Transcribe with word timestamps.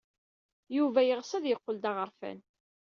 Yuba 0.75 0.99
yeɣs 1.03 1.31
ad 1.37 1.45
yeqqel 1.47 1.75
d 1.83 1.85
aɣerfan. 1.89 2.39